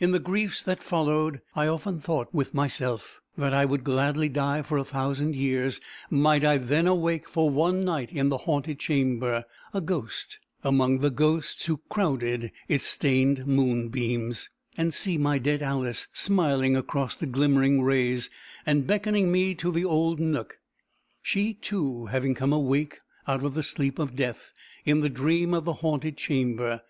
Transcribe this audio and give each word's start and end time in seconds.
In 0.00 0.12
the 0.12 0.18
griefs 0.18 0.62
that 0.62 0.82
followed, 0.82 1.42
I 1.54 1.66
often 1.66 2.00
thought 2.00 2.32
with 2.32 2.54
myself 2.54 3.20
that 3.36 3.52
I 3.52 3.66
would 3.66 3.84
gladly 3.84 4.30
die 4.30 4.62
for 4.62 4.78
a 4.78 4.82
thousand 4.82 5.36
years, 5.36 5.78
might 6.08 6.42
I 6.42 6.56
then 6.56 6.86
awake 6.86 7.28
for 7.28 7.50
one 7.50 7.82
night 7.82 8.10
in 8.10 8.30
the 8.30 8.38
haunted 8.38 8.78
chamber, 8.78 9.44
a 9.74 9.82
ghost, 9.82 10.38
among 10.64 11.00
the 11.00 11.10
ghosts 11.10 11.66
who 11.66 11.82
crowded 11.90 12.50
its 12.66 12.86
stained 12.86 13.46
moonbeams, 13.46 14.48
and 14.78 14.94
see 14.94 15.18
my 15.18 15.36
dead 15.38 15.60
Alice 15.60 16.08
smiling 16.14 16.74
across 16.74 17.14
the 17.16 17.26
glimmering 17.26 17.82
rays, 17.82 18.30
and 18.64 18.86
beckoning 18.86 19.30
me 19.30 19.54
to 19.56 19.70
the 19.70 19.84
old 19.84 20.18
nook, 20.18 20.60
she, 21.20 21.52
too, 21.52 22.06
having 22.06 22.34
come 22.34 22.54
awake 22.54 23.00
out 23.26 23.44
of 23.44 23.52
the 23.52 23.62
sleep 23.62 23.98
of 23.98 24.16
death, 24.16 24.54
in 24.86 25.02
the 25.02 25.10
dream 25.10 25.52
of 25.52 25.66
the 25.66 25.74
haunted 25.84 26.16
chamber. 26.16 26.80